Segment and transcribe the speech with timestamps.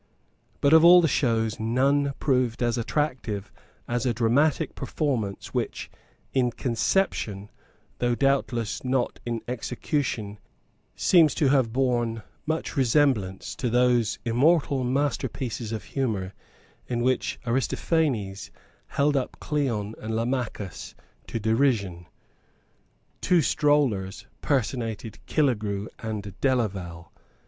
[0.61, 3.51] But of all the shows none proved so attractive
[3.87, 5.91] as a dramatic performance which,
[6.33, 7.51] in conception,
[7.99, 10.39] though doubtless not in execution,
[10.95, 16.33] seems to have borne much resemblance to those immortal masterpieces of humour
[16.87, 18.49] in which Aristophanes
[18.87, 20.95] held up Cleon and Lamachus
[21.27, 22.07] to derision.
[23.21, 27.11] Two strollers personated Killegrew and Delaval.